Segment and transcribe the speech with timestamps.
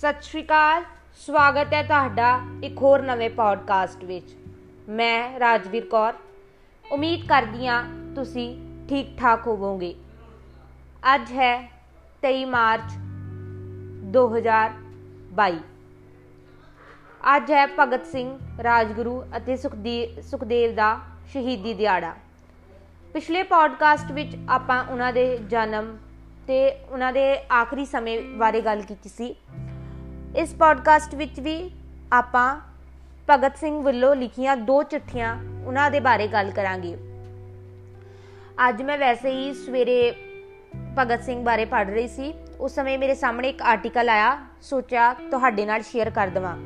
[0.00, 0.84] ਸਤਿ ਸ਼੍ਰੀ ਅਕਾਲ।
[1.16, 4.30] ਸਵਾਗਤ ਹੈ ਤੁਹਾਡਾ ਇੱਕ ਹੋਰ ਨਵੇਂ ਪੋਡਕਾਸਟ ਵਿੱਚ।
[4.88, 6.12] ਮੈਂ ਰਾਜਵੀਰ ਕੌਰ।
[6.92, 7.82] ਉਮੀਦ ਕਰਦੀ ਹਾਂ
[8.14, 8.46] ਤੁਸੀਂ
[8.88, 9.94] ਠੀਕ ਠਾਕ ਹੋਵੋਗੇ।
[11.14, 11.52] ਅੱਜ ਹੈ
[12.22, 12.96] 23 ਮਾਰਚ
[14.12, 15.60] 2022
[17.36, 19.56] ਅੱਜ ਹੈ ਭਗਤ ਸਿੰਘ ਰਾਜਗੁਰੂ ਅਤੇ
[20.22, 20.98] ਸੁਖਦੇਵ ਦਾ
[21.32, 22.14] ਸ਼ਹੀਦੀ ਦਿਹਾੜਾ।
[23.12, 25.96] ਪਿਛਲੇ ਪੋਡਕਾਸਟ ਵਿੱਚ ਆਪਾਂ ਉਹਨਾਂ ਦੇ ਜਨਮ
[26.46, 29.34] ਤੇ ਉਹਨਾਂ ਦੇ ਆਖਰੀ ਸਮੇਂ ਬਾਰੇ ਗੱਲ ਕੀਤੀ ਸੀ।
[30.36, 31.70] ਇਸ ਪੋਡਕਾਸਟ ਵਿੱਚ ਵੀ
[32.12, 32.60] ਆਪਾਂ
[33.30, 36.96] ਭਗਤ ਸਿੰਘ ਵੱਲੋਂ ਲਿਖੀਆਂ ਦੋ ਚਿੱਠੀਆਂ ਉਹਨਾਂ ਦੇ ਬਾਰੇ ਗੱਲ ਕਰਾਂਗੇ।
[38.68, 40.14] ਅੱਜ ਮੈਂ ਵੈਸੇ ਹੀ ਸਵੇਰੇ
[40.98, 45.66] ਭਗਤ ਸਿੰਘ ਬਾਰੇ ਪੜ੍ਹ ਰਹੀ ਸੀ। ਉਸ ਸਮੇਂ ਮੇਰੇ ਸਾਹਮਣੇ ਇੱਕ ਆਰਟੀਕਲ ਆਇਆ, ਸੋਚਿਆ ਤੁਹਾਡੇ
[45.66, 46.56] ਨਾਲ ਸ਼ੇਅਰ ਕਰ ਦਵਾਂ।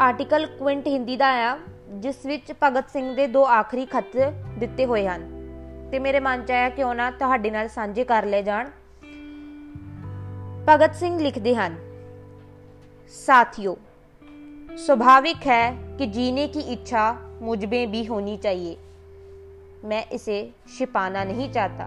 [0.00, 4.16] ਆਰਟੀਕਲ ਕੁਇੰਟ ਹਿੰਦੀ ਦਾ ਆਇਆ, ਜਿਸ ਵਿੱਚ ਭਗਤ ਸਿੰਘ ਦੇ ਦੋ ਆਖਰੀ ਖੱਤ
[4.58, 5.20] ਦਿੱਤੇ ਹੋਏ ਹਨ।
[5.92, 8.70] ਤੇ ਮੇਰੇ ਮਨ ਚ ਆਇਆ ਕਿ ਉਹਨਾਂ ਤੁਹਾਡੇ ਨਾਲ ਸਾਂਝੇ ਕਰ ਲੈ ਜਾਣ।
[10.68, 11.85] ਭਗਤ ਸਿੰਘ ਲਿਖਦੇ ਹਨ
[13.08, 13.74] साथियों,
[14.76, 18.78] स्वाभाविक है कि जीने की इच्छा मुझमें भी होनी चाहिए।
[19.84, 21.86] मैं इसे छिपाना नहीं चाहता।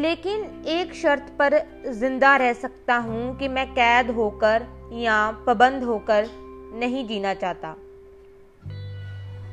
[0.00, 6.26] लेकिन एक शर्त पर ज़िंदा रह सकता हूँ कि मैं कैद होकर या पाबंद होकर
[6.74, 7.76] नहीं जीना चाहता।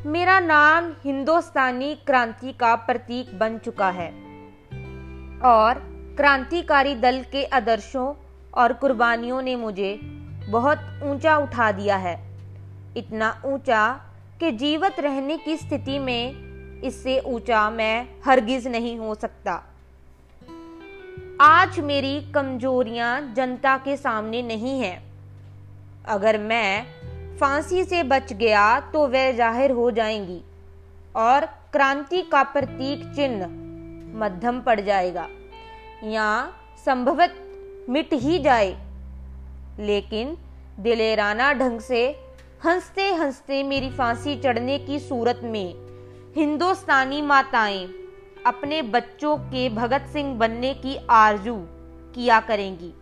[0.06, 4.10] मेरा नाम हिंदुस्तानी क्रांति का प्रतीक बन चुका है
[5.46, 5.74] और
[6.18, 8.23] क्रांतिकारी दल के आदर्शों
[8.54, 10.00] और कुर्बानियों ने मुझे
[10.50, 12.16] बहुत ऊँचा उठा दिया है।
[12.98, 13.88] इतना ऊँचा
[14.40, 19.62] कि जीवित रहने की स्थिति में इससे ऊँचा मैं हरगिज नहीं हो सकता।
[21.42, 25.02] आज मेरी कमजोरियाँ जनता के सामने नहीं है।
[26.06, 26.86] अगर मैं
[27.38, 30.42] फांसी से बच गया तो वह ज़ाहिर हो जाएँगी
[31.16, 33.46] और क्रांति का प्रतीक चिन्ह
[34.20, 35.28] मध्यम पड़ जाएगा।
[36.06, 36.28] या
[36.86, 37.36] संभवत
[37.90, 38.76] मिट ही जाए।
[39.80, 40.38] लेकिन
[40.80, 42.06] दिलेराना ढंग से
[42.66, 45.74] हँसते हँसते मेरी फांसी चढ़ने की सूरत में
[46.36, 47.88] हिंदुस्तानी माताएँ
[48.46, 51.56] अपने बच्चों के भगत सिंह बनने की आरज़ू
[52.16, 52.94] किया करेंगी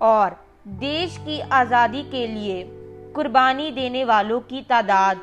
[0.00, 0.36] और
[0.68, 2.64] देश की आज़ादी के लिए
[3.14, 5.20] कुर्बानी देने वालों की तादाद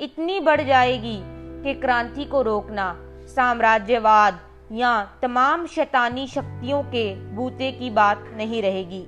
[0.00, 1.18] इतनी बढ़ जाएगी
[1.64, 2.94] कि क्रांति को रोकना
[3.26, 4.40] साम्राज्यवाद
[4.72, 9.04] या तमाम शैतानी शक्तियों के बूते की बात नहीं रहेगी।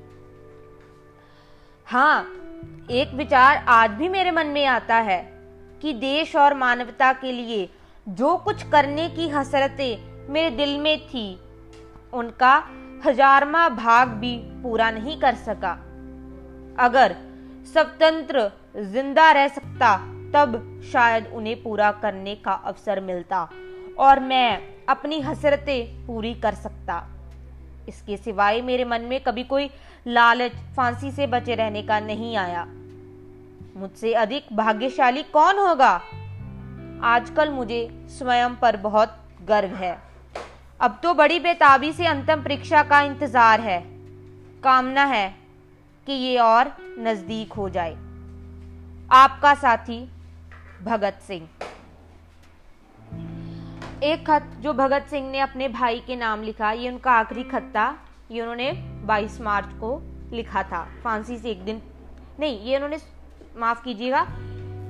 [1.87, 2.27] हाँ
[2.91, 5.21] एक विचार आज भी मेरे मन में आता है
[5.83, 7.69] कि देश और मानवता के लिए
[8.07, 11.27] जो कुछ करने की हसरतें मेरे दिल में थी,
[12.13, 12.55] उनका
[13.07, 15.73] हजारवा भाग भी पूरा नहीं कर सका।
[16.79, 17.15] अगर
[17.73, 18.51] स्वतंत्र
[18.85, 19.97] ज़िंदा रह सकता,
[20.35, 23.49] तब शायद उन्हें पूरा करने का अवसर मिलता।
[23.99, 27.03] और मैं अपनी हसरतें पूरी कर सकता।
[27.89, 29.71] इसके सिवाय मेरे मन में कभी कोई
[30.07, 32.65] लालच फांसी से बचे रहने का नहीं आया।
[33.77, 36.01] मुझसे अधिक भाग्यशाली कौन होगा?
[37.03, 39.99] आजकल मुझे स्वयं पर बहुत गर्व है।
[40.81, 43.81] अब तो बड़ी बेताबी से अंतिम परीक्षा का इंतज़ार है।
[44.63, 45.29] कामना है
[46.07, 47.93] कि ये और नज़दीक हो जाए।
[49.13, 50.01] आपका साथी
[50.83, 51.49] भगत सिंह।
[54.05, 57.63] एक खत जो भगत सिंह ने अपने भाई के नाम लिखा, ये उनका आखिरी खत
[57.63, 57.99] था
[58.31, 58.73] ये उन्होंने
[59.07, 61.83] 22 मार्च को लिखा था, फांसी से एक दिन।
[62.41, 62.99] नहीं, ये उन्होंने,
[63.57, 64.27] माफ़ कीजिएगा,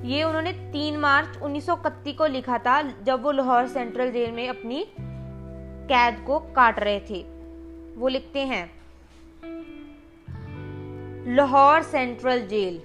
[0.04, 4.84] ये उन्होंने 3 मार्च 1931 को लिखा था, जब वो लाहौर सेंट्रल जेल में अपनी
[5.88, 7.22] कैद को काट रहे थे।
[7.96, 8.70] वो लिखते हैं,
[11.34, 12.82] लाहौर सेंट्रल जेल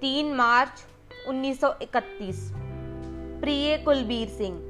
[0.00, 0.86] 3 मार्च
[1.28, 2.50] 1931
[3.40, 4.65] प्रिय कुलबीर सिंह।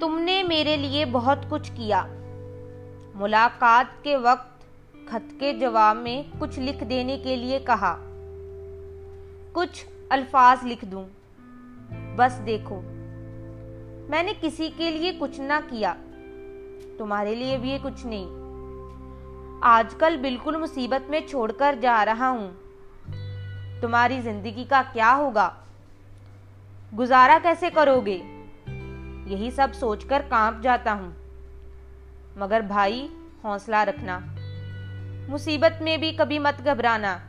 [0.00, 2.02] तुमने मेरे लिए बहुत कुछ किया।
[3.16, 4.66] मुलाकात के वक्त
[5.08, 7.96] खत के जवाब में कुछ लिख देने के लिए कहा।
[9.54, 11.06] कुछ अल्फाज लिख दूँ।
[12.16, 12.76] बस देखो।
[14.10, 15.96] मैंने किसी के लिए कुछ ना किया।
[16.98, 18.26] तुम्हारे लिए भी कुछ नहीं।
[19.64, 22.58] आजकल बिल्कुल मुसीबत में छोड़कर जा रहा हूँ।
[23.80, 25.56] तुम्हारी ज़िंदगी का क्या होगा?
[26.94, 28.37] गुजारा कैसे करोगे?
[29.28, 31.16] यही सब सोचकर काँप जाता हूँ।
[32.38, 33.10] मगर भाई
[33.44, 34.18] हौसला रखना।
[35.30, 37.20] मुसीबत में भी कभी मत घबराना।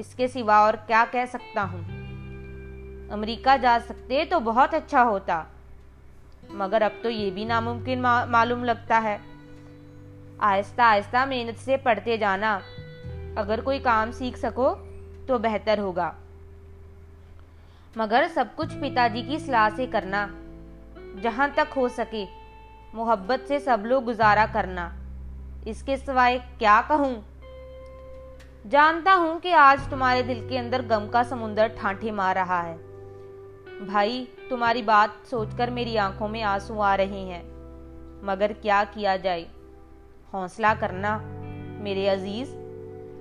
[0.00, 2.04] इसके सिवा और क्या कह सकता हूँ?
[3.08, 5.46] अमेरिका जा सकते तो बहुत अच्छा होता।
[6.50, 9.20] मगर अब तो ये भी नामुमकिन मा, मालूम लगता है।
[10.40, 12.62] आहिस्ता आहिस्ता मेहनत से पढ़ते जाना।
[13.38, 14.74] अगर कोई काम सीख सको
[15.28, 16.14] तो बेहतर होगा।
[17.98, 20.43] मगर सब कुछ पिताजी की सलाह से करना।
[21.22, 22.24] जहाँ तक हो सके,
[22.94, 24.92] मोहब्बत से सब लोग गुजारा करना।
[25.68, 27.24] इसके सिवाय क्या कहूँ?
[28.66, 32.76] जानता हूँ कि आज तुम्हारे दिल के अंदर गम का समुंदर ठाठे मार रहा है।
[33.86, 37.42] भाई, तुम्हारी बात सोचकर मेरी आँखों में आँसू आ रहे हैं।
[38.24, 39.46] मगर क्या किया जाए?
[40.34, 41.18] हौसला करना,
[41.82, 42.54] मेरे अज़ीज़।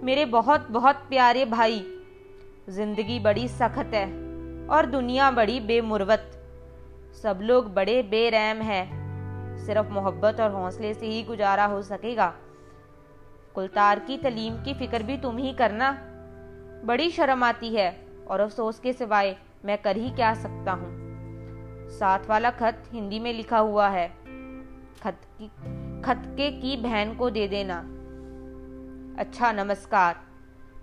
[0.06, 1.86] मेरे बहुत बहुत प्यारे भाई,
[2.70, 4.06] ज़िंदगी बड़ी सख्त है
[4.68, 6.43] और दुनिया बड़ी बेमुरवत।
[7.22, 9.04] सब लोग बड़े बेरहम है।
[9.66, 12.34] सिर्फ़ मोहब्बत और हौसले से ही गुजारा हो सकेगा।
[13.56, 15.92] कुलतार की तलीम की फ़िक्र भी तुम ही करना।
[16.86, 21.04] बड़ी शर्म आती है और अफसोस के सिवाय मैं कर ही क्या सकता हूँ।
[21.90, 24.08] साथ वाला खत हिंदी में लिखा हुआ है।
[25.04, 25.48] खत की
[26.02, 27.80] खत के की बहन को दे देना।
[29.20, 30.22] अच्छा नमस्कार,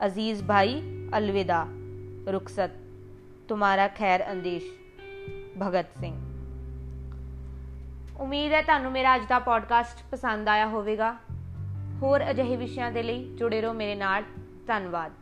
[0.01, 0.75] अज़ीज़ भाई
[1.15, 1.67] अलविदा।
[2.29, 2.77] रुखसत,
[3.49, 4.80] तुम्हारा खैर अंदेश।
[5.63, 6.17] ਭਗਤ ਸਿੰਘ।
[8.17, 11.17] ਉਮੀਦ ਹੈ ਤੁਹਾਨੂੰ ਮੇਰਾ ਅੱਜ ਦਾ ਪੋਡਕਾਸਟ ਪਸੰਦ ਆਇਆ ਹੋਵੇਗਾ।
[12.03, 14.23] ਹੋਰ ਅਜਿਹੇ ਵਿਸ਼ਿਆਂ ਦੇ ਲਈ ਜੁੜੇ ਰਹੋ ਮੇਰੇ ਨਾਲ।
[14.67, 15.13] ਧੰਨਵਾਦ।